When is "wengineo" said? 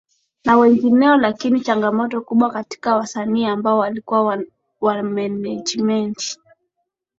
0.57-1.17